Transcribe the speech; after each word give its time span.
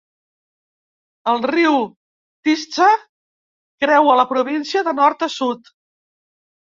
El 1.33 1.41
riu 1.51 1.77
Tisza 2.49 2.87
creua 3.85 4.17
la 4.21 4.29
província 4.33 4.83
de 4.89 4.99
nord 5.01 5.27
a 5.29 5.35
sud. 5.39 5.75